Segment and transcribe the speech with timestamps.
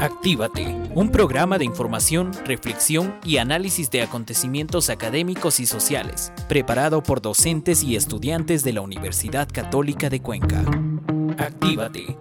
[0.00, 7.20] Actívate, un programa de información, reflexión y análisis de acontecimientos académicos y sociales, preparado por
[7.20, 10.64] docentes y estudiantes de la Universidad Católica de Cuenca.
[11.36, 12.16] Actívate.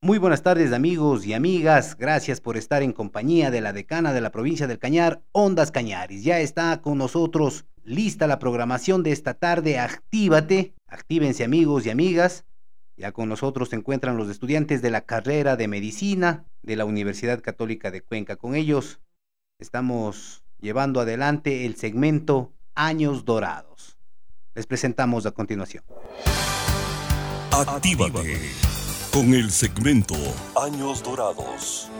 [0.00, 4.22] Muy buenas tardes amigos y amigas, gracias por estar en compañía de la decana de
[4.22, 6.24] la provincia del Cañar, Ondas Cañaris.
[6.24, 12.46] Ya está con nosotros lista la programación de esta tarde, actívate, actívense amigos y amigas.
[12.96, 17.42] Ya con nosotros se encuentran los estudiantes de la carrera de medicina de la Universidad
[17.42, 18.36] Católica de Cuenca.
[18.36, 19.00] Con ellos
[19.58, 23.98] estamos llevando adelante el segmento Años Dorados.
[24.54, 25.84] Les presentamos a continuación.
[27.50, 28.40] Actívate
[29.12, 30.14] con el segmento
[30.56, 31.90] Años Dorados.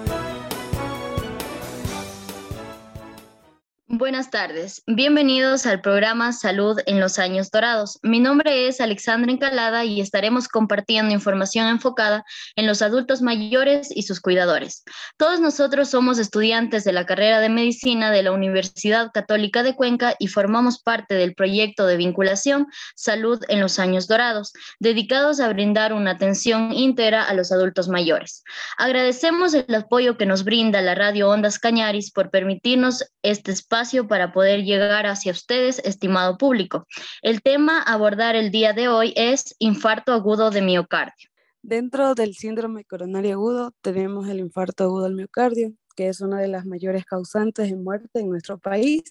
[3.87, 7.99] Buenas tardes, bienvenidos al programa Salud en los Años Dorados.
[8.03, 12.25] Mi nombre es Alexandra Encalada y estaremos compartiendo información enfocada
[12.57, 14.85] en los adultos mayores y sus cuidadores.
[15.19, 20.17] Todos nosotros somos estudiantes de la carrera de medicina de la Universidad Católica de Cuenca
[20.19, 25.93] y formamos parte del proyecto de vinculación Salud en los Años Dorados, dedicados a brindar
[25.93, 28.45] una atención íntegra a los adultos mayores.
[28.79, 33.75] Agradecemos el apoyo que nos brinda la radio Ondas Cañaris por permitirnos este espacio
[34.09, 36.87] para poder llegar hacia ustedes, estimado público.
[37.21, 41.29] El tema a abordar el día de hoy es infarto agudo de miocardio.
[41.63, 46.49] Dentro del síndrome coronario agudo tenemos el infarto agudo del miocardio, que es una de
[46.49, 49.03] las mayores causantes de muerte en nuestro país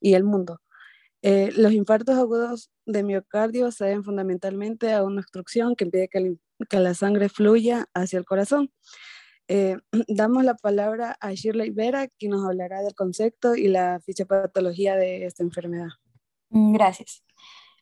[0.00, 0.60] y el mundo.
[1.22, 6.80] Eh, los infartos agudos de miocardio se deben fundamentalmente a una obstrucción que impide que
[6.80, 8.72] la sangre fluya hacia el corazón.
[9.48, 14.94] Eh, damos la palabra a Shirley Vera, quien nos hablará del concepto y la fisiopatología
[14.94, 15.88] de esta enfermedad.
[16.50, 17.24] Mm, gracias.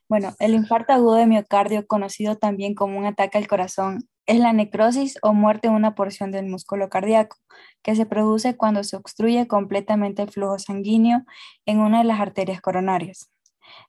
[0.08, 4.52] Bueno, el infarto agudo de miocardio, conocido también como un ataque al corazón, es la
[4.52, 7.36] necrosis o muerte de una porción del músculo cardíaco,
[7.82, 11.24] que se produce cuando se obstruye completamente el flujo sanguíneo
[11.64, 13.30] en una de las arterias coronarias.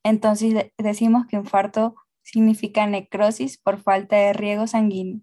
[0.04, 5.22] Entonces decimos que infarto significa necrosis por falta de riego sanguíneo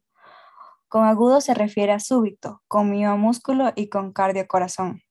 [0.94, 5.02] con agudo se refiere a súbito, con miomúsculo y con cardio-corazón.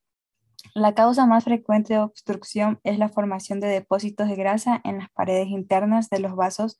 [0.74, 5.10] La causa más frecuente de obstrucción es la formación de depósitos de grasa en las
[5.10, 6.80] paredes internas de los vasos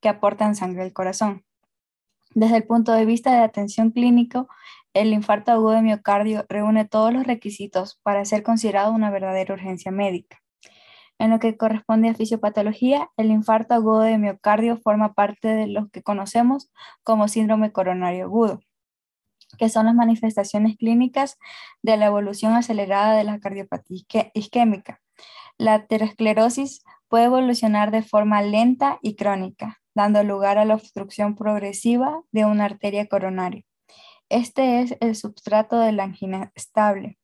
[0.00, 1.44] que aportan sangre al corazón.
[2.36, 4.46] Desde el punto de vista de atención clínico,
[4.92, 9.90] el infarto agudo de miocardio reúne todos los requisitos para ser considerado una verdadera urgencia
[9.90, 10.43] médica.
[11.18, 15.88] En lo que corresponde a fisiopatología, el infarto agudo de miocardio forma parte de lo
[15.90, 16.70] que conocemos
[17.02, 18.60] como síndrome coronario agudo,
[19.58, 21.38] que son las manifestaciones clínicas
[21.82, 25.00] de la evolución acelerada de la cardiopatía isquémica.
[25.56, 32.22] La aterosclerosis puede evolucionar de forma lenta y crónica, dando lugar a la obstrucción progresiva
[32.32, 33.62] de una arteria coronaria.
[34.28, 37.18] Este es el substrato de la angina estable.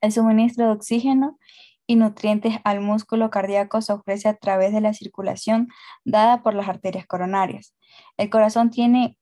[0.00, 1.38] El suministro de oxígeno
[1.88, 5.68] y nutrientes al músculo cardíaco se ofrece a través de la circulación
[6.04, 7.74] dada por las arterias coronarias.
[8.18, 9.16] El corazón tiene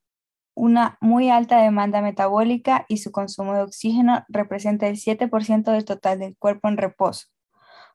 [0.55, 6.19] una muy alta demanda metabólica y su consumo de oxígeno representa el 7% del total
[6.19, 7.29] del cuerpo en reposo.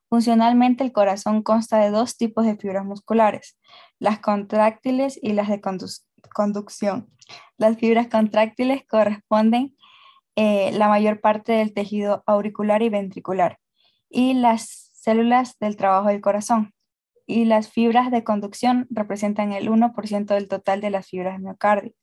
[0.10, 3.58] Funcionalmente, el corazón consta de dos tipos de fibras musculares,
[4.00, 5.62] las contráctiles y las de
[6.34, 7.10] conducción.
[7.58, 9.76] Las fibras contráctiles corresponden
[10.38, 13.61] eh, la mayor parte del tejido auricular y ventricular
[14.12, 16.74] y las células del trabajo del corazón.
[17.26, 21.94] Y las fibras de conducción representan el 1% del total de las fibras de miocardio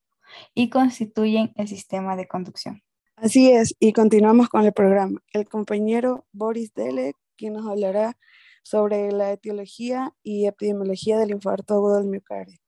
[0.55, 2.83] y constituyen el sistema de conducción.
[3.17, 5.21] Así es, y continuamos con el programa.
[5.33, 8.17] El compañero Boris Dele, quien nos hablará
[8.63, 12.59] sobre la etiología y epidemiología del infarto agudo del miocardio.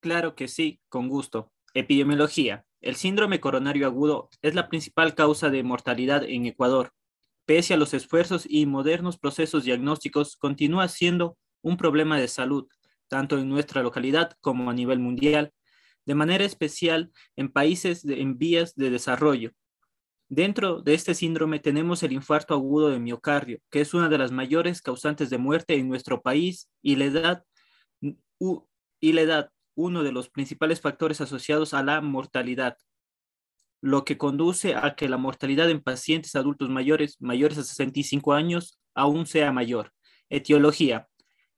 [0.00, 1.52] Claro que sí, con gusto.
[1.72, 2.66] Epidemiología.
[2.80, 6.92] El síndrome coronario agudo es la principal causa de mortalidad en Ecuador
[7.46, 12.66] Pese a los esfuerzos y modernos procesos diagnósticos, continúa siendo un problema de salud,
[13.08, 15.52] tanto en nuestra localidad como a nivel mundial,
[16.06, 19.52] de manera especial en países en vías de desarrollo.
[20.28, 24.32] Dentro de este síndrome tenemos el infarto agudo de miocardio, que es una de las
[24.32, 27.44] mayores causantes de muerte en nuestro país y la edad,
[29.00, 32.78] y la edad uno de los principales factores asociados a la mortalidad
[33.84, 38.78] lo que conduce a que la mortalidad en pacientes adultos mayores, mayores a 65 años,
[38.94, 39.92] aún sea mayor.
[40.30, 41.06] Etiología.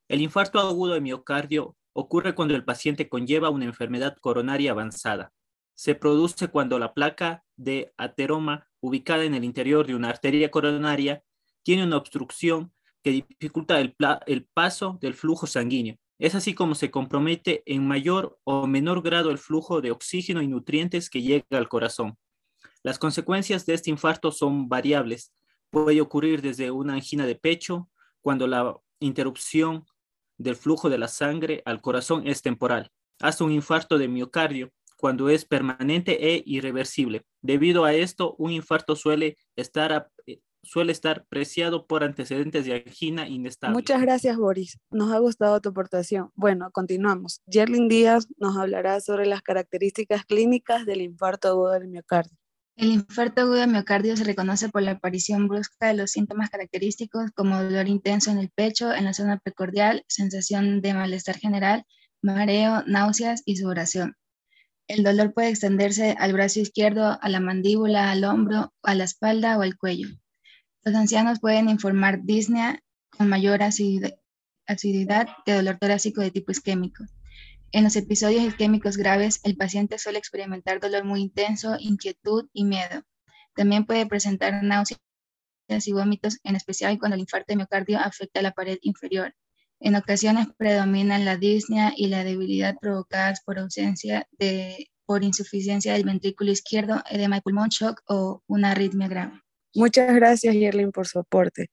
[0.08, 5.32] El infarto agudo de miocardio ocurre cuando el paciente conlleva una enfermedad coronaria avanzada.
[5.76, 11.23] Se produce cuando la placa de ateroma ubicada en el interior de una arteria coronaria
[11.62, 12.73] tiene una obstrucción
[13.05, 13.94] que dificulta el,
[14.26, 15.96] el paso del flujo sanguíneo.
[16.18, 20.48] Es así como se compromete en mayor o menor grado el flujo de oxígeno y
[20.48, 22.16] nutrientes que llega al corazón.
[22.82, 25.34] Las consecuencias de este infarto son variables.
[25.70, 27.90] Puede ocurrir desde una angina de pecho,
[28.22, 29.84] cuando la interrupción
[30.38, 32.90] del flujo de la sangre al corazón es temporal,
[33.20, 37.26] hasta un infarto de miocardio, cuando es permanente e irreversible.
[37.42, 43.28] Debido a esto, un infarto suele estar, eh, suele estar preciado por antecedentes de angina
[43.28, 43.74] inestable.
[43.74, 44.78] Muchas gracias, Boris.
[44.90, 46.30] Nos ha gustado tu aportación.
[46.34, 47.40] Bueno, continuamos.
[47.46, 52.36] Yerlin Díaz nos hablará sobre las características clínicas del infarto agudo del miocardio.
[52.76, 57.30] El infarto agudo de miocardio se reconoce por la aparición brusca de los síntomas característicos
[57.34, 61.84] como dolor intenso en el pecho, en la zona precordial, sensación de malestar general,
[62.20, 64.14] mareo, náuseas y sudoración.
[64.88, 69.58] El dolor puede extenderse al brazo izquierdo, a la mandíbula, al hombro, a la espalda
[69.58, 70.08] o al cuello.
[70.87, 72.81] Los ancianos pueden informar disnea
[73.11, 77.03] con mayor acididad de dolor torácico de tipo isquémico.
[77.73, 83.03] En los episodios isquémicos graves, el paciente suele experimentar dolor muy intenso, inquietud y miedo.
[83.56, 85.00] También puede presentar náuseas
[85.87, 89.35] y vómitos, en especial cuando el infarto de miocardio afecta la pared inferior.
[89.81, 96.05] En ocasiones predominan la disnea y la debilidad provocadas por ausencia de, por insuficiencia del
[96.05, 99.43] ventrículo izquierdo, edema de pulmón, shock o una arritmia grave.
[99.76, 101.70] Muchas gracias, Yerlin, por su aporte.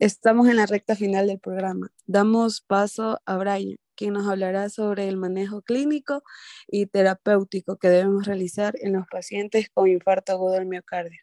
[0.00, 1.92] Estamos en la recta final del programa.
[2.04, 6.24] Damos paso a Brian quien nos hablará sobre el manejo clínico
[6.66, 11.20] y terapéutico que debemos realizar en los pacientes con infarto agudo del miocardio.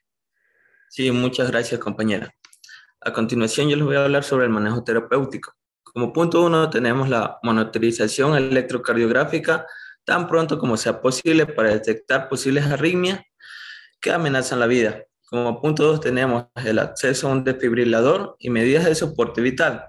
[0.88, 2.34] Sí, muchas gracias, compañera.
[3.02, 5.54] A continuación, yo les voy a hablar sobre el manejo terapéutico.
[5.84, 9.68] Como punto uno, tenemos la monitorización electrocardiográfica
[10.06, 13.20] tan pronto como sea posible para detectar posibles arritmias
[14.00, 15.04] que amenazan la vida.
[15.34, 19.84] Como punto dos, tenemos el acceso a un desfibrilador y medidas de soporte vital.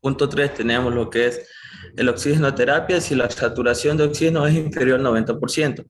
[0.00, 1.48] Punto tres, tenemos lo que es
[1.96, 5.86] el oxigenoterapia si la saturación de oxígeno es inferior al 90%.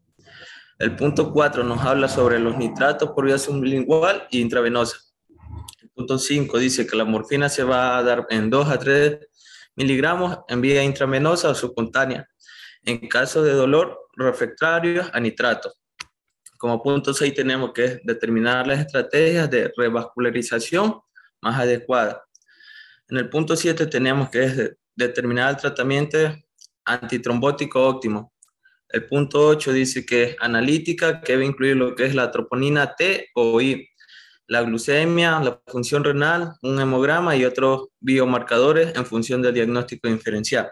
[0.78, 4.99] El punto 4 nos habla sobre los nitratos por vía sublingual e intravenosa.
[5.81, 9.20] El punto 5 dice que la morfina se va a dar en 2 a 3
[9.76, 12.28] miligramos en vía intravenosa o subcutánea
[12.84, 15.73] en caso de dolor refractario a nitrato.
[16.66, 20.98] Como punto 6 tenemos que determinar las estrategias de revascularización
[21.40, 22.16] más adecuadas.
[23.08, 26.18] En el punto 7 tenemos que es determinar el tratamiento
[26.84, 28.32] antitrombótico óptimo.
[28.88, 33.28] El punto 8 dice que analítica, que debe incluir lo que es la troponina T
[33.36, 33.88] o I,
[34.48, 40.68] la glucemia, la función renal, un hemograma y otros biomarcadores en función del diagnóstico diferencial.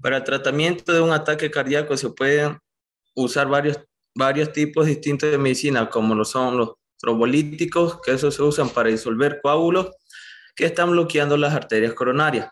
[0.00, 2.56] Para el tratamiento de un ataque cardíaco se pueden
[3.16, 3.80] usar varios,
[4.14, 8.90] varios tipos distintos de medicina, como lo son los trombolíticos, que esos se usan para
[8.90, 9.90] disolver coágulos
[10.56, 12.50] que están bloqueando las arterias coronarias.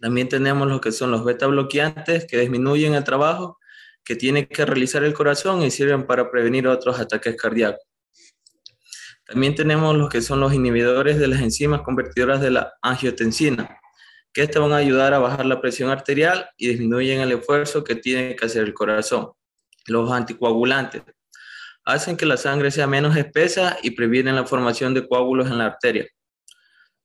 [0.00, 3.58] También tenemos lo que son los beta bloqueantes que disminuyen el trabajo
[4.04, 7.82] que tiene que realizar el corazón y sirven para prevenir otros ataques cardíacos.
[9.26, 13.80] También tenemos lo que son los inhibidores de las enzimas convertidoras de la angiotensina,
[14.32, 17.96] que estas van a ayudar a bajar la presión arterial y disminuyen el esfuerzo que
[17.96, 19.32] tiene que hacer el corazón.
[19.86, 21.02] Los anticoagulantes
[21.84, 25.66] hacen que la sangre sea menos espesa y previenen la formación de coágulos en la
[25.66, 26.06] arteria.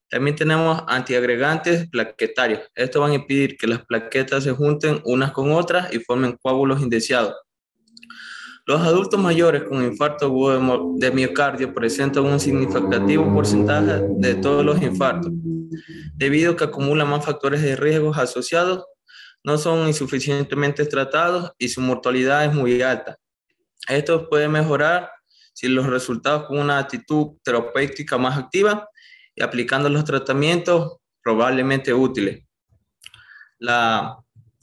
[0.09, 2.61] También tenemos antiagregantes plaquetarios.
[2.75, 6.81] Estos van a impedir que las plaquetas se junten unas con otras y formen coágulos
[6.81, 7.35] indeseados.
[8.65, 10.29] Los adultos mayores con infarto
[10.97, 15.31] de miocardio presentan un significativo porcentaje de todos los infartos,
[16.15, 18.85] debido a que acumulan más factores de riesgo asociados,
[19.43, 23.17] no son insuficientemente tratados y su mortalidad es muy alta.
[23.88, 25.12] Esto puede mejorar
[25.53, 28.88] si los resultados con una actitud terapéutica más activa
[29.36, 32.43] y aplicando los tratamientos probablemente útiles.
[33.57, 34.17] La,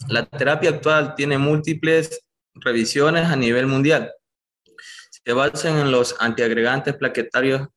[0.09, 2.21] la terapia actual tiene múltiples
[2.55, 4.13] revisiones a nivel mundial.
[5.11, 7.69] Se basan en los antiagregantes plaquetarios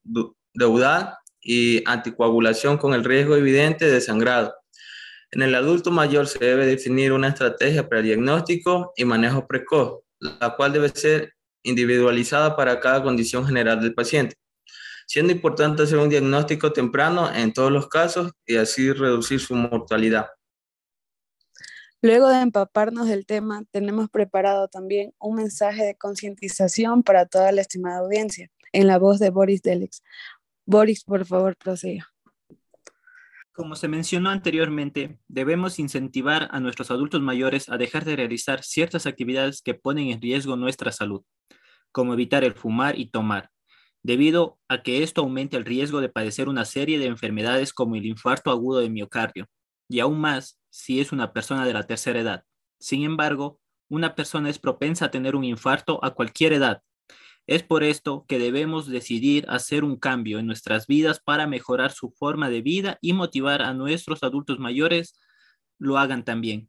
[0.53, 4.53] deudal y anticoagulación con el riesgo evidente de sangrado.
[5.31, 10.55] En el adulto mayor se debe definir una estrategia para diagnóstico y manejo precoz, la
[10.55, 11.33] cual debe ser
[11.63, 14.35] individualizada para cada condición general del paciente
[15.11, 20.27] siendo importante hacer un diagnóstico temprano en todos los casos y así reducir su mortalidad.
[22.01, 27.59] Luego de empaparnos del tema, tenemos preparado también un mensaje de concientización para toda la
[27.59, 30.01] estimada audiencia, en la voz de Boris Delex.
[30.65, 32.10] Boris, por favor, prosiga.
[33.53, 39.05] Como se mencionó anteriormente, debemos incentivar a nuestros adultos mayores a dejar de realizar ciertas
[39.05, 41.23] actividades que ponen en riesgo nuestra salud,
[41.91, 43.49] como evitar el fumar y tomar,
[44.03, 48.05] debido a que esto aumenta el riesgo de padecer una serie de enfermedades como el
[48.05, 49.47] infarto agudo de miocardio,
[49.89, 52.45] y aún más si es una persona de la tercera edad.
[52.79, 56.81] Sin embargo, una persona es propensa a tener un infarto a cualquier edad.
[57.47, 62.11] Es por esto que debemos decidir hacer un cambio en nuestras vidas para mejorar su
[62.11, 65.19] forma de vida y motivar a nuestros adultos mayores
[65.77, 66.67] lo hagan también.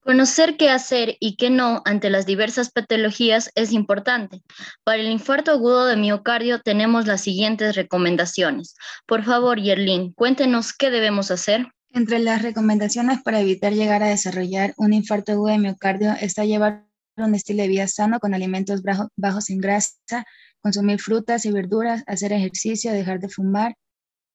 [0.00, 4.42] Conocer qué hacer y qué no ante las diversas patologías es importante.
[4.82, 8.74] Para el infarto agudo de miocardio tenemos las siguientes recomendaciones.
[9.06, 11.68] Por favor, Yerlin, cuéntenos qué debemos hacer.
[11.90, 16.87] Entre las recomendaciones para evitar llegar a desarrollar un infarto agudo de miocardio está llevar
[17.24, 18.82] un estilo de vida sano con alimentos
[19.16, 20.24] bajos en grasa,
[20.60, 23.74] consumir frutas y verduras, hacer ejercicio, dejar de fumar,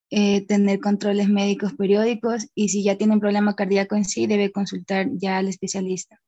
[0.09, 5.07] eh, tener controles médicos periódicos y si ya tienen problema cardíaco en sí, debe consultar
[5.13, 6.19] ya al especialista.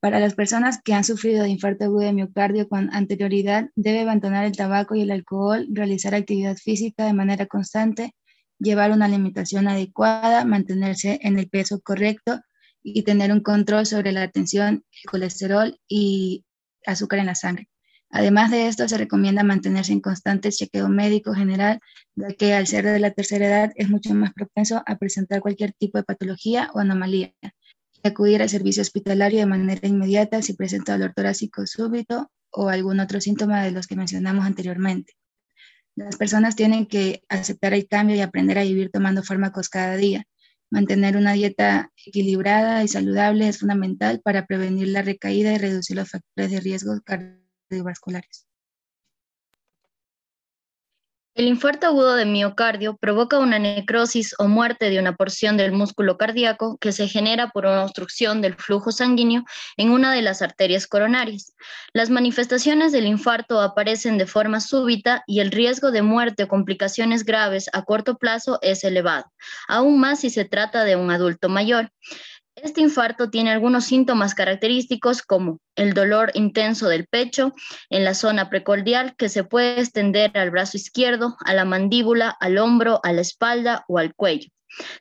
[0.00, 4.44] Para las personas que han sufrido de infarto agudo de miocardio con anterioridad, debe abandonar
[4.44, 8.12] el tabaco y el alcohol, realizar actividad física de manera constante,
[8.58, 12.40] llevar una alimentación adecuada, mantenerse en el peso correcto
[12.82, 16.44] y tener un control sobre la tensión, el colesterol y
[16.86, 17.68] azúcar en la sangre.
[18.10, 21.80] Además de esto, se recomienda mantenerse en constante chequeo médico general,
[22.14, 25.72] ya que al ser de la tercera edad es mucho más propenso a presentar cualquier
[25.72, 30.92] tipo de patología o anomalía y acudir al servicio hospitalario de manera inmediata si presenta
[30.92, 35.14] dolor torácico súbito o algún otro síntoma de los que mencionamos anteriormente.
[35.96, 40.24] Las personas tienen que aceptar el cambio y aprender a vivir tomando fármacos cada día.
[40.72, 46.08] Mantener una dieta equilibrada y saludable es fundamental para prevenir la recaída y reducir los
[46.08, 48.46] factores de riesgo cardiovasculares.
[51.34, 56.18] El infarto agudo de miocardio provoca una necrosis o muerte de una porción del músculo
[56.18, 59.42] cardíaco que se genera por una obstrucción del flujo sanguíneo
[59.78, 61.54] en una de las arterias coronarias.
[61.94, 67.24] Las manifestaciones del infarto aparecen de forma súbita y el riesgo de muerte o complicaciones
[67.24, 69.24] graves a corto plazo es elevado,
[69.68, 71.90] aún más si se trata de un adulto mayor.
[72.62, 77.54] Este infarto tiene algunos síntomas característicos como el dolor intenso del pecho
[77.90, 82.58] en la zona precordial que se puede extender al brazo izquierdo, a la mandíbula, al
[82.58, 84.48] hombro, a la espalda o al cuello.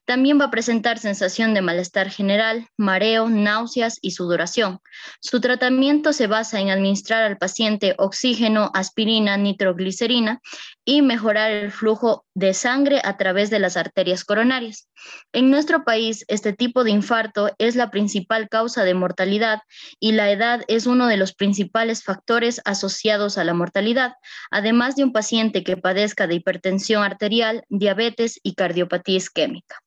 [0.06, 4.80] También va a presentar sensación de malestar general, mareo, náuseas y sudoración.
[5.22, 10.42] Su tratamiento se basa en administrar al paciente oxígeno, aspirina, nitroglicerina
[10.84, 14.90] y mejorar el flujo de sangre a través de las arterias coronarias.
[15.32, 19.60] En nuestro país, este tipo de infarto es la principal causa de mortalidad
[20.00, 24.14] y la edad es uno de los principales factores asociados a la mortalidad,
[24.50, 29.78] además de un paciente que padezca de hipertensión arterial, diabetes y cardiopatía isquémica.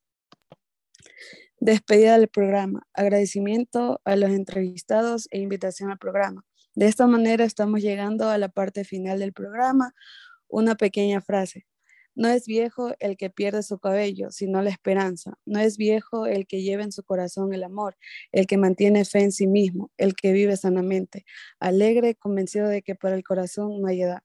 [1.58, 2.82] Despedida del programa.
[2.92, 6.44] Agradecimiento a los entrevistados e invitación al programa.
[6.74, 9.92] De esta manera estamos llegando a la parte final del programa.
[10.48, 11.66] Una pequeña frase.
[12.16, 15.34] No es viejo el que pierde su cabello, sino la esperanza.
[15.46, 17.96] No es viejo el que lleva en su corazón el amor,
[18.32, 21.24] el que mantiene fe en sí mismo, el que vive sanamente,
[21.58, 24.22] alegre, convencido de que para el corazón no hay edad.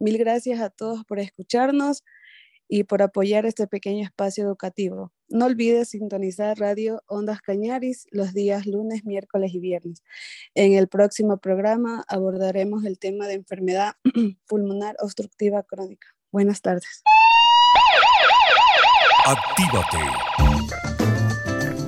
[0.00, 2.04] Mil gracias a todos por escucharnos
[2.68, 5.12] y por apoyar este pequeño espacio educativo.
[5.30, 10.02] No olvides sintonizar Radio Ondas Cañaris los días lunes, miércoles y viernes.
[10.56, 13.94] En el próximo programa abordaremos el tema de enfermedad
[14.48, 16.08] pulmonar obstructiva crónica.
[16.32, 17.04] Buenas tardes.
[19.24, 19.98] Actívate.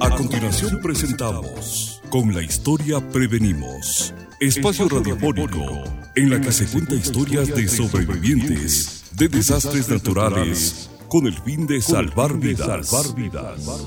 [0.01, 4.15] A continuación presentamos Con la historia prevenimos.
[4.39, 5.83] Espacio radiofónico
[6.15, 11.83] en la que se cuenta historias de sobrevivientes de desastres naturales con el fin de
[11.83, 12.87] salvar vidas.
[12.87, 13.87] Salvar vidas.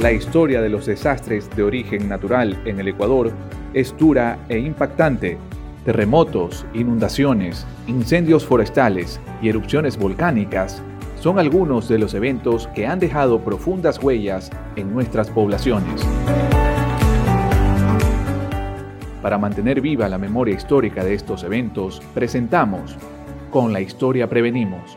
[0.00, 3.34] La historia de los desastres de origen natural en el Ecuador
[3.74, 5.36] es dura e impactante.
[5.84, 10.82] Terremotos, inundaciones, incendios forestales y erupciones volcánicas
[11.20, 16.02] son algunos de los eventos que han dejado profundas huellas en nuestras poblaciones.
[19.28, 22.96] Para mantener viva la memoria histórica de estos eventos, presentamos
[23.50, 24.96] Con la Historia Prevenimos,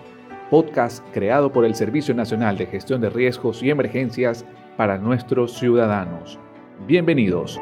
[0.49, 4.45] podcast creado por el Servicio Nacional de Gestión de Riesgos y Emergencias
[4.77, 6.39] para nuestros ciudadanos.
[6.87, 7.59] Bienvenidos.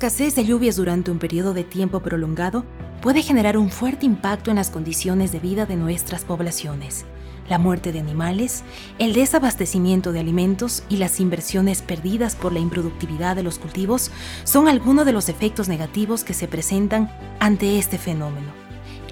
[0.00, 2.64] Escasez de lluvias durante un periodo de tiempo prolongado
[3.02, 7.04] puede generar un fuerte impacto en las condiciones de vida de nuestras poblaciones.
[7.50, 8.64] La muerte de animales,
[8.98, 14.10] el desabastecimiento de alimentos y las inversiones perdidas por la improductividad de los cultivos
[14.44, 18.48] son algunos de los efectos negativos que se presentan ante este fenómeno.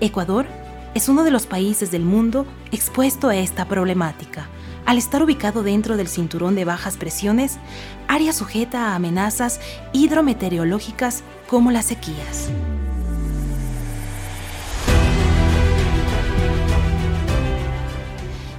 [0.00, 0.46] Ecuador
[0.94, 4.48] es uno de los países del mundo expuesto a esta problemática
[4.88, 7.58] al estar ubicado dentro del cinturón de bajas presiones,
[8.08, 9.60] área sujeta a amenazas
[9.92, 12.48] hidrometeorológicas como las sequías.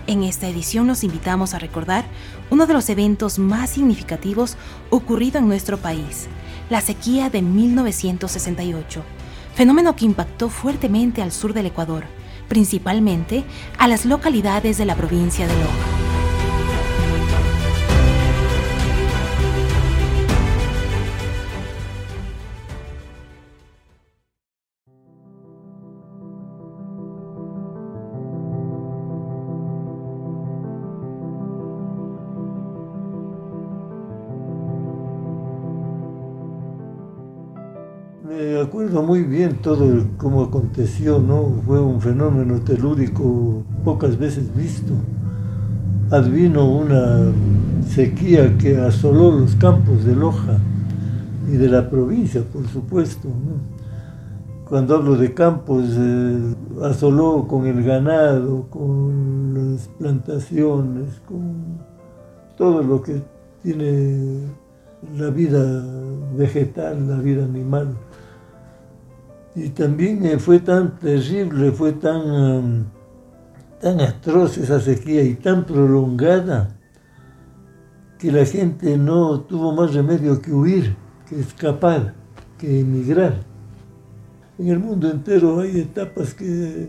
[0.05, 2.05] En esta edición nos invitamos a recordar
[2.51, 4.55] uno de los eventos más significativos
[4.91, 6.27] ocurrido en nuestro país,
[6.69, 9.01] la sequía de 1968,
[9.55, 12.03] fenómeno que impactó fuertemente al sur del Ecuador,
[12.47, 13.45] principalmente
[13.79, 15.98] a las localidades de la provincia de Loja.
[38.69, 41.59] Recuerdo muy bien todo cómo aconteció, ¿no?
[41.65, 44.93] Fue un fenómeno telúrico pocas veces visto.
[46.11, 47.31] Advino una
[47.87, 50.59] sequía que asoló los campos de Loja
[51.51, 53.27] y de la provincia, por supuesto.
[54.65, 61.79] Cuando hablo de campos, eh, asoló con el ganado, con las plantaciones, con
[62.55, 63.19] todo lo que
[63.63, 64.41] tiene
[65.17, 65.83] la vida
[66.37, 67.95] vegetal, la vida animal.
[69.59, 72.85] Y también eh, fue tan terrible, fue tan, um,
[73.81, 76.77] tan atroz esa sequía y tan prolongada
[78.17, 80.95] que la gente no tuvo más remedio que huir,
[81.27, 82.13] que escapar,
[82.57, 83.41] que emigrar.
[84.57, 86.87] En el mundo entero hay etapas que,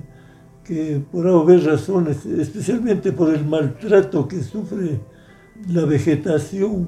[0.63, 5.01] que por haber razones, especialmente por el maltrato que sufre
[5.67, 6.87] la vegetación,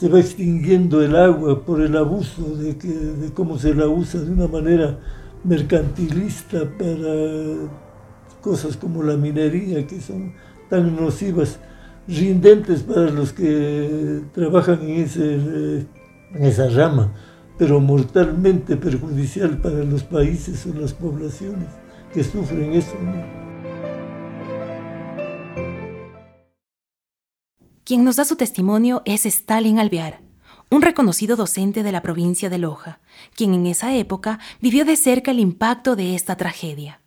[0.00, 4.22] se va extinguiendo el agua por el abuso de, que, de cómo se la usa
[4.22, 4.98] de una manera
[5.44, 7.68] mercantilista para
[8.40, 10.32] cosas como la minería, que son
[10.70, 11.58] tan nocivas,
[12.08, 17.12] rindentes para los que trabajan en, ese, en esa rama,
[17.58, 21.68] pero mortalmente perjudicial para los países o las poblaciones
[22.14, 22.96] que sufren eso.
[27.90, 30.20] Quien nos da su testimonio es Stalin Alvear,
[30.70, 33.00] un reconocido docente de la provincia de Loja,
[33.34, 37.00] quien en esa época vivió de cerca el impacto de esta tragedia.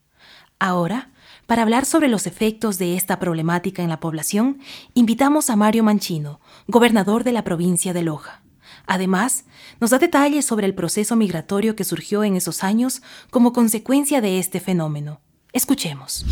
[0.60, 1.12] Ahora,
[1.48, 4.60] para hablar sobre los efectos de esta problemática en la población,
[4.94, 8.44] invitamos a Mario Manchino, gobernador de la provincia de Loja.
[8.86, 9.46] Además,
[9.80, 14.38] nos da detalles sobre el proceso migratorio que surgió en esos años como consecuencia de
[14.38, 15.22] este fenómeno.
[15.54, 16.26] Escuchemos.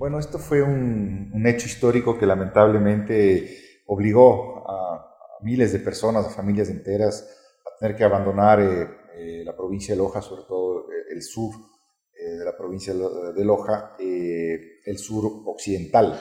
[0.00, 6.70] Bueno, esto fue un, hecho histórico que lamentablemente obligó a, miles de personas, a familias
[6.70, 7.28] enteras,
[7.66, 11.54] a tener que abandonar eh, eh, la provincia de Loja, sobre todo eh, el sur
[12.14, 16.18] de la provincia de Loja, el sur occidental,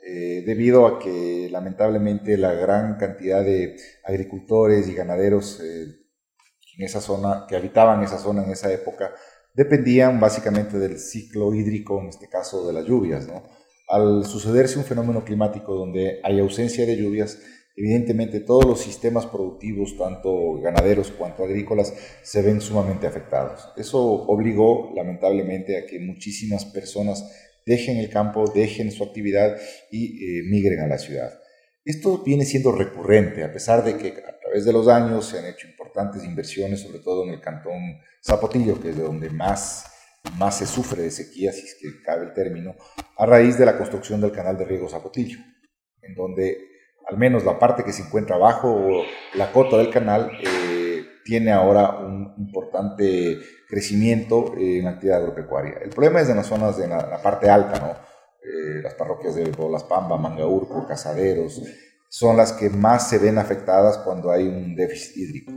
[0.00, 7.56] debido a que lamentablemente la gran cantidad de agricultores y ganaderos en esa zona, que
[7.56, 9.12] habitaban esa zona en esa época,
[9.54, 13.28] dependían básicamente del ciclo hídrico, en este caso de las lluvias.
[13.88, 17.38] Al sucederse un fenómeno climático donde hay ausencia de lluvias,
[17.76, 23.68] evidentemente todos los sistemas productivos, tanto ganaderos cuanto agrícolas, se ven sumamente afectados.
[23.76, 27.24] Eso obligó lamentablemente a que muchísimas personas
[27.66, 29.56] dejen el campo, dejen su actividad
[29.90, 31.30] y eh, migren a la ciudad.
[31.84, 34.14] Esto viene siendo recurrente, a pesar de que
[34.50, 38.80] través de los años se han hecho importantes inversiones, sobre todo en el cantón Zapotillo,
[38.80, 39.86] que es de donde más,
[40.38, 42.74] más se sufre de sequía, si es que cabe el término,
[43.16, 45.38] a raíz de la construcción del canal de riego Zapotillo,
[46.02, 46.58] en donde
[47.06, 51.98] al menos la parte que se encuentra bajo la cota del canal eh, tiene ahora
[51.98, 55.78] un importante crecimiento en actividad agropecuaria.
[55.80, 57.90] El problema es en las zonas de la, parte alta, ¿no?
[58.42, 61.62] Eh, las parroquias de Bolas Pamba, Mangaurco, Casaderos,
[62.10, 65.52] son las que más se ven afectadas cuando hay un déficit hídrico.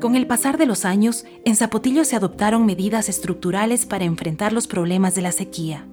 [0.00, 4.68] Con el pasar de los años, en Zapotillo se adoptaron medidas estructurales para enfrentar los
[4.68, 5.88] problemas de la sequía.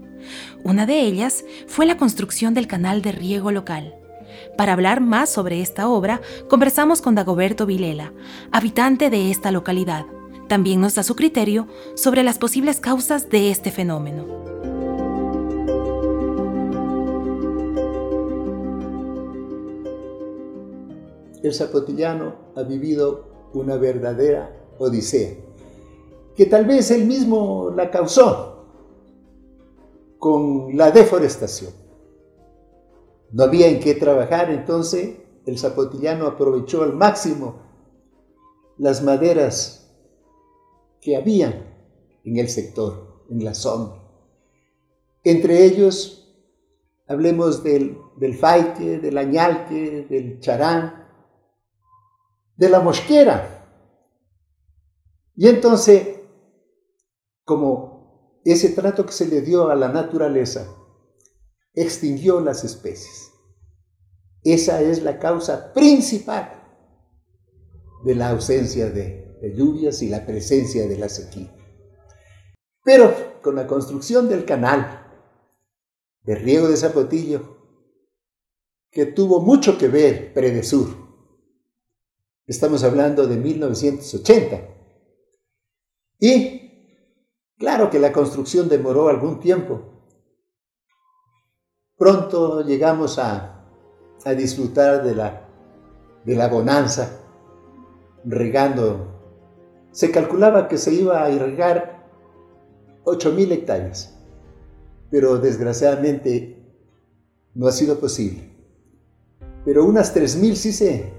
[0.63, 3.95] Una de ellas fue la construcción del canal de riego local.
[4.55, 8.13] Para hablar más sobre esta obra, conversamos con Dagoberto Vilela,
[8.51, 10.05] habitante de esta localidad.
[10.47, 14.25] También nos da su criterio sobre las posibles causas de este fenómeno.
[21.43, 25.35] El zapotillano ha vivido una verdadera odisea,
[26.35, 28.65] que tal vez él mismo la causó
[30.17, 31.73] con la deforestación.
[33.31, 37.55] No había en qué trabajar, entonces el zapotillano aprovechó al máximo
[38.77, 39.82] las maderas
[41.03, 41.73] que habían
[42.23, 43.93] en el sector, en la zona.
[45.23, 46.33] Entre ellos,
[47.07, 51.07] hablemos del, del faique, del añalque, del charán,
[52.55, 53.67] de la mosquera.
[55.35, 56.19] Y entonces,
[57.43, 60.67] como ese trato que se le dio a la naturaleza
[61.73, 63.31] extinguió las especies.
[64.43, 66.61] Esa es la causa principal
[68.03, 71.53] de la ausencia de, de lluvias y la presencia de la sequía.
[72.81, 75.05] Pero con la construcción del canal
[76.21, 77.57] de riego de Zapotillo,
[78.89, 80.95] que tuvo mucho que ver Predesur,
[82.47, 84.61] estamos hablando de 1980,
[86.19, 86.61] y
[87.57, 89.81] claro que la construcción demoró algún tiempo.
[91.97, 93.67] Pronto llegamos a,
[94.23, 95.49] a disfrutar de la,
[96.23, 97.19] de la bonanza,
[98.23, 99.12] regando.
[99.93, 102.03] Se calculaba que se iba a irrigar
[103.05, 104.17] 8.000 hectáreas,
[105.11, 106.57] pero desgraciadamente
[107.53, 108.49] no ha sido posible.
[109.63, 111.13] Pero unas 3.000 sí, se,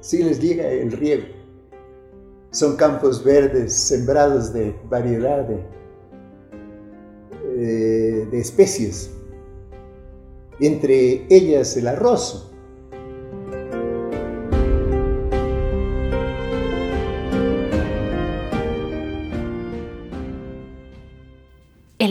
[0.00, 1.26] sí les llega el riego.
[2.50, 5.60] Son campos verdes sembrados de variedad de,
[7.58, 9.10] eh, de especies,
[10.60, 12.53] entre ellas el arroz,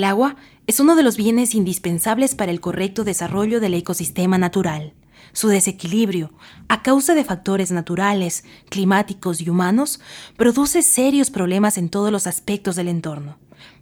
[0.03, 0.35] El agua
[0.67, 4.91] es uno de los bienes indispensables para el correcto desarrollo del ecosistema natural.
[5.31, 6.33] Su desequilibrio,
[6.67, 10.01] a causa de factores naturales, climáticos y humanos,
[10.35, 13.37] produce serios problemas en todos los aspectos del entorno.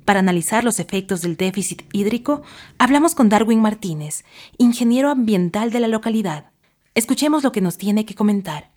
[0.05, 2.43] Para analizar los efectos del déficit hídrico,
[2.77, 4.23] hablamos con Darwin Martínez,
[4.59, 6.51] ingeniero ambiental de la localidad.
[6.93, 8.69] Escuchemos lo que nos tiene que comentar.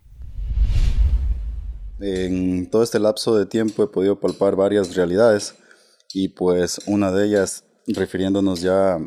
[2.01, 5.57] En todo este lapso de tiempo he podido palpar varias realidades
[6.15, 8.99] y pues una de ellas refiriéndonos ya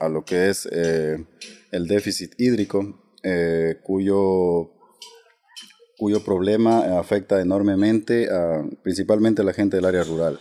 [0.00, 1.18] a lo que es eh,
[1.72, 4.70] el déficit hídrico, eh, cuyo,
[5.98, 8.28] cuyo problema afecta enormemente
[8.82, 10.38] principalmente a la gente del área rural,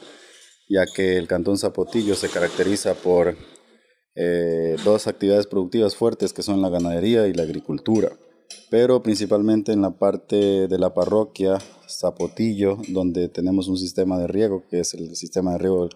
[0.69, 3.35] ya que el Cantón Zapotillo se caracteriza por
[4.15, 8.11] eh, dos actividades productivas fuertes que son la ganadería y la agricultura.
[8.69, 14.63] Pero principalmente en la parte de la parroquia Zapotillo, donde tenemos un sistema de riego,
[14.69, 15.89] que es el sistema de riego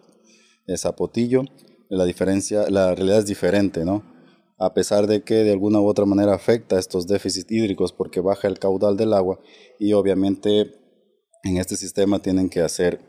[0.65, 1.43] de Zapotillo,
[1.89, 4.03] la diferencia, la realidad es diferente, ¿no?
[4.59, 8.47] A pesar de que de alguna u otra manera afecta estos déficits hídricos porque baja
[8.47, 9.39] el caudal del agua
[9.79, 10.73] y obviamente
[11.43, 12.99] en este sistema tienen que hacer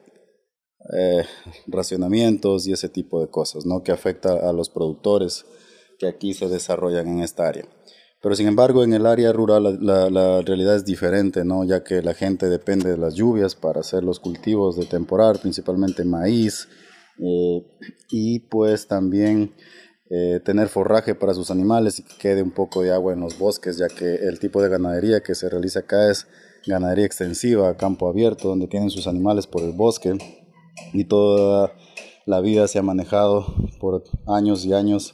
[0.97, 1.25] eh,
[1.67, 3.83] racionamientos y ese tipo de cosas, ¿no?
[3.83, 5.45] Que afecta a los productores
[5.99, 7.65] que aquí se desarrollan en esta área.
[8.21, 11.65] Pero sin embargo, en el área rural la, realidad es diferente, ¿no?
[11.65, 16.05] ya que la gente depende de las lluvias para hacer los cultivos de temporal, principalmente
[16.05, 16.69] maíz,
[17.21, 17.65] eh,
[18.11, 19.55] y pues también
[20.11, 23.39] eh, tener forraje para sus animales y que quede un poco de agua en los
[23.39, 26.27] bosques, ya que el tipo de ganadería que se realiza acá es
[26.67, 30.17] ganadería extensiva, campo abierto, donde tienen sus animales por el bosque
[30.93, 31.73] y toda
[32.27, 35.13] la vida se ha manejado por años y años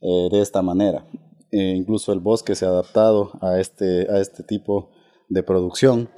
[0.00, 1.06] eh, de esta manera.
[1.56, 4.90] Eh, incluso el bosque se ha adaptado a este, a este tipo
[5.28, 6.08] de producción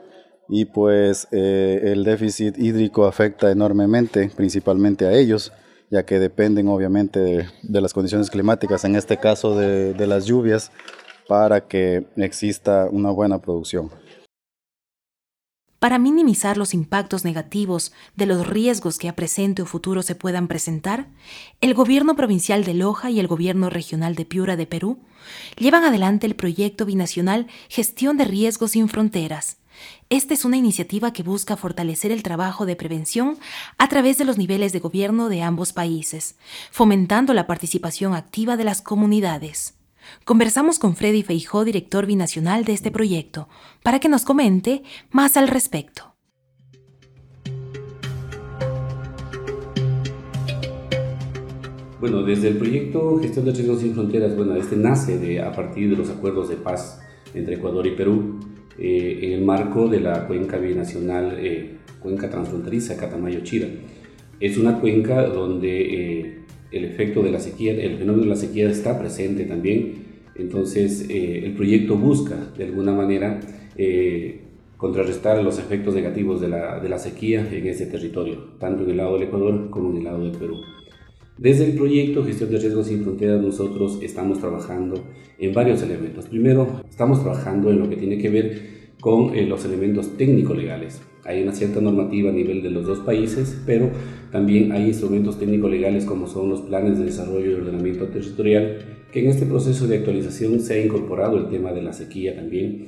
[0.49, 5.53] y pues eh, el déficit hídrico afecta enormemente, principalmente a ellos,
[5.91, 7.21] ya que dependen obviamente
[7.63, 10.73] de, las condiciones climáticas, en este caso de, de las lluvias,
[11.29, 13.91] para que exista una buena producción.
[15.87, 20.49] Para minimizar los impactos negativos de los riesgos que a presente o futuro se puedan
[20.49, 21.07] presentar,
[21.61, 24.99] el Gobierno Provincial de Loja y el Gobierno Regional de Piura de Perú
[25.57, 29.59] llevan adelante el proyecto binacional Gestión de Riesgos sin Fronteras.
[30.11, 33.39] Esta es una iniciativa que busca fortalecer el trabajo de prevención
[33.79, 36.35] a través de los niveles de gobierno de ambos países,
[36.73, 39.76] fomentando la participación activa de las comunidades.
[40.25, 43.49] Conversamos con Freddy Feijó, director binacional de este proyecto,
[43.83, 46.17] para que nos comente más al respecto.
[51.99, 55.91] Bueno, desde el proyecto Gestión de Riesgos sin Fronteras, bueno, este nace de, a partir
[55.91, 57.01] de los acuerdos de paz
[57.35, 58.39] entre Ecuador y Perú
[58.79, 63.69] eh, en el marco de la cuenca binacional, eh, cuenca transfronteriza Catamayo-Chira.
[64.39, 66.39] Es una cuenca donde eh,
[66.71, 70.07] el efecto de la sequía, el fenómeno de la sequía está presente también.
[70.35, 73.41] Entonces, eh, el proyecto busca, de alguna manera,
[73.77, 74.41] eh,
[74.77, 78.97] contrarrestar los efectos negativos de la, de la, sequía en ese territorio, tanto en el
[78.99, 80.57] lado del Ecuador como en el lado del Perú.
[81.39, 85.05] Desde el proyecto Gestión de Riesgos sin Fronteras nosotros estamos trabajando
[85.39, 86.27] en varios elementos.
[86.27, 88.63] Primero, estamos trabajando en lo que tiene que ver
[89.01, 91.03] con eh, los elementos técnico-legales.
[91.27, 93.91] Hay una cierta normativa a nivel de los dos países, pero
[94.31, 98.79] también hay instrumentos técnico-legales como son los planes de desarrollo y ordenamiento territorial,
[99.13, 102.87] que en este proceso de actualización se ha incorporado el tema de la sequía también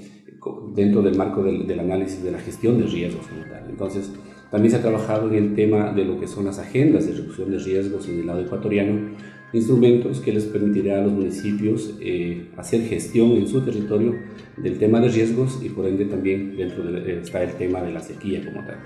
[0.75, 3.27] dentro del marco del, del análisis de la gestión de riesgos.
[3.69, 4.11] Entonces,
[4.51, 7.51] también se ha trabajado en el tema de lo que son las agendas de reducción
[7.51, 9.11] de riesgos en el lado ecuatoriano,
[9.53, 14.15] instrumentos que les permitirá a los municipios eh, hacer gestión en su territorio
[14.57, 18.01] del tema de riesgos y por ende también dentro de, está el tema de la
[18.01, 18.77] sequía como tal.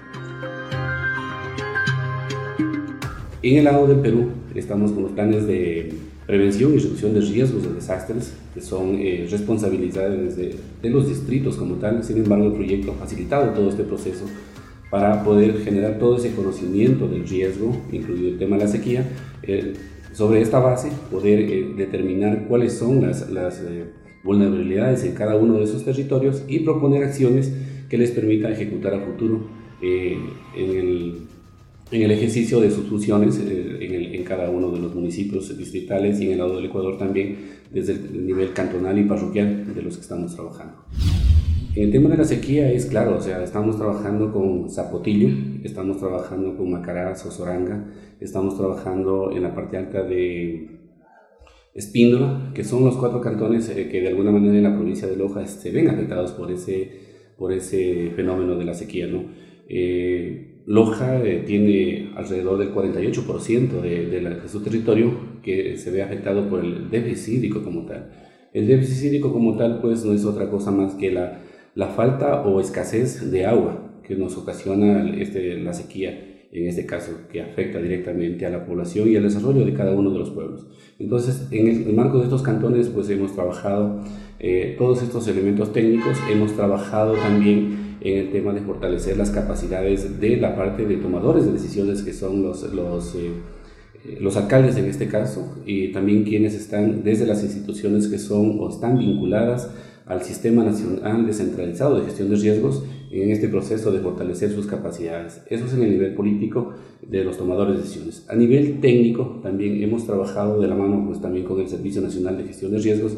[3.42, 5.92] En el lado del Perú estamos con los planes de
[6.26, 11.56] prevención y reducción de riesgos de desastres, que son eh, responsabilidades de, de, los distritos
[11.56, 12.04] como tal.
[12.04, 14.26] Sin embargo, el proyecto ha facilitado todo este proceso
[14.92, 19.08] para poder generar todo ese conocimiento del riesgo, incluido el tema de la sequía,
[19.42, 19.72] eh,
[20.12, 23.84] sobre esta base poder eh, determinar cuáles son las, eh,
[24.24, 27.52] vulnerabilidades en cada uno de esos territorios y proponer acciones
[27.88, 29.48] que les permitan ejecutar a futuro
[29.82, 31.18] en el,
[31.90, 36.32] en, el, ejercicio de sus funciones en, cada uno de los municipios distritales y en
[36.32, 37.36] el lado del Ecuador también
[37.72, 40.74] desde el nivel cantonal y parroquial de los que estamos trabajando.
[41.74, 45.30] El tema de la sequía es claro, o sea, estamos trabajando con Zapotillo,
[45.64, 47.86] estamos trabajando con Macará, Sosoranga,
[48.20, 50.68] estamos trabajando en la parte alta de
[51.72, 55.16] Espíndola, que son los cuatro cantones eh, que de alguna manera en la provincia de
[55.16, 56.90] Loja se ven afectados por ese,
[57.38, 59.24] por ese fenómeno de la sequía, ¿no?
[59.66, 66.02] Eh, Loja eh, tiene alrededor del 48% de, de, de, su territorio que se ve
[66.02, 68.10] afectado por el déficit hídrico como tal.
[68.52, 71.40] El déficit hídrico como tal pues no es otra cosa más que la
[71.74, 77.12] la falta o escasez de agua que nos ocasiona este, la sequía, en este caso,
[77.30, 80.66] que afecta directamente a la población y al desarrollo de cada uno de los pueblos.
[80.98, 84.00] Entonces, en el, marco de estos cantones, pues hemos trabajado
[84.38, 90.20] eh, todos estos elementos técnicos, hemos trabajado también en el tema de fortalecer las capacidades
[90.20, 93.30] de la parte de tomadores de decisiones que son los, los, eh,
[94.20, 98.68] los alcaldes en este caso y también quienes están desde las instituciones que son o
[98.68, 99.70] están vinculadas
[100.06, 105.42] al Sistema Nacional Descentralizado de Gestión de Riesgos en este proceso de fortalecer sus capacidades.
[105.48, 106.72] Eso es en el nivel político
[107.06, 108.26] de los tomadores de decisiones.
[108.28, 112.38] A nivel técnico también hemos trabajado de la mano pues, también con el Servicio Nacional
[112.38, 113.16] de Gestión de Riesgos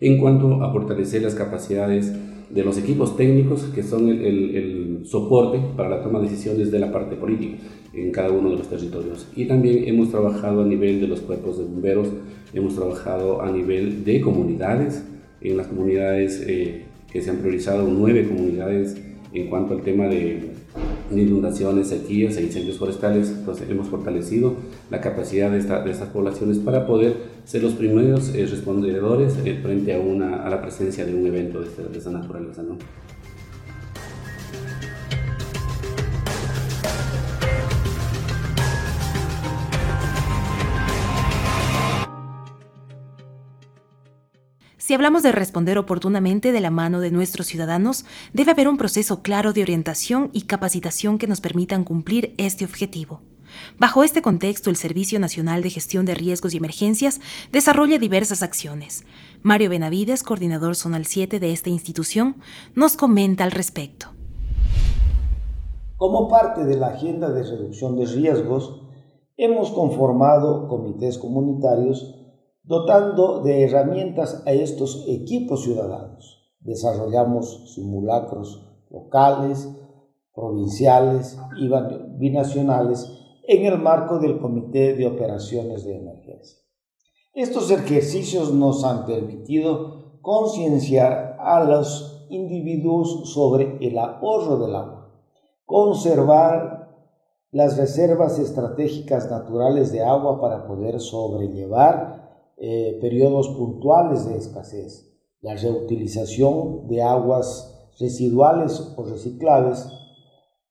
[0.00, 2.12] en cuanto a fortalecer las capacidades
[2.52, 6.92] de los equipos técnicos que son el, soporte para la toma de decisiones de la
[6.92, 7.56] parte política
[7.94, 9.26] en cada uno de los territorios.
[9.34, 12.08] Y también hemos trabajado a nivel de los cuerpos de bomberos,
[12.52, 15.04] hemos trabajado a nivel de comunidades,
[15.44, 18.96] en las comunidades eh, que se han priorizado, nueve comunidades
[19.32, 20.50] en cuanto al tema de
[21.10, 23.30] inundaciones, sequías e incendios forestales.
[23.30, 24.54] Entonces hemos fortalecido
[24.90, 29.58] la capacidad de, esta, de estas poblaciones para poder ser los primeros eh, respondedores eh,
[29.62, 32.62] frente a, una, a la presencia de un evento de, de esa naturaleza.
[44.92, 49.22] Si hablamos de responder oportunamente de la mano de nuestros ciudadanos, debe haber un proceso
[49.22, 53.22] claro de orientación y capacitación que nos permitan cumplir este objetivo.
[53.78, 59.06] Bajo este contexto, el Servicio Nacional de Gestión de Riesgos y Emergencias desarrolla diversas acciones.
[59.40, 62.36] Mario Benavides, coordinador zonal 7 de esta institución,
[62.74, 64.08] nos comenta al respecto.
[65.96, 68.82] Como parte de la agenda de reducción de riesgos,
[69.38, 72.18] hemos conformado comités comunitarios
[72.64, 76.54] dotando de herramientas a estos equipos ciudadanos.
[76.60, 79.68] Desarrollamos simulacros locales,
[80.34, 81.68] provinciales y
[82.18, 83.10] binacionales
[83.48, 86.58] en el marco del Comité de Operaciones de Emergencia.
[87.34, 95.10] Estos ejercicios nos han permitido concienciar a los individuos sobre el ahorro del agua,
[95.64, 96.82] conservar
[97.50, 102.21] las reservas estratégicas naturales de agua para poder sobrellevar
[102.64, 109.90] eh, periodos puntuales de escasez, la reutilización de aguas residuales o reciclables,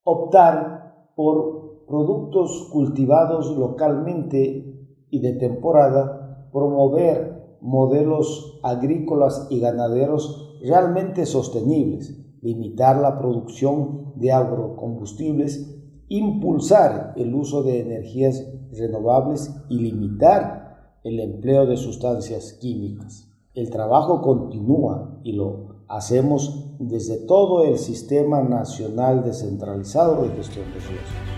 [0.05, 12.17] optar por productos cultivados localmente y de temporada, promover modelos agrícolas y ganaderos realmente sostenibles,
[12.41, 15.77] limitar la producción de agrocombustibles,
[16.07, 20.60] impulsar el uso de energías renovables y limitar
[21.03, 23.27] el empleo de sustancias químicas.
[23.53, 30.79] El trabajo continúa y lo hacemos desde todo el Sistema Nacional Descentralizado de Gestión de
[30.79, 31.31] Riesgos.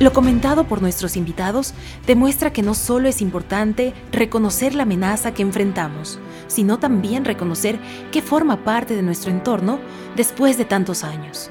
[0.00, 1.72] Lo comentado por nuestros invitados
[2.06, 7.78] demuestra que no solo es importante reconocer la amenaza que enfrentamos, sino también reconocer
[8.12, 9.78] que forma parte de nuestro entorno
[10.16, 11.50] después de tantos años.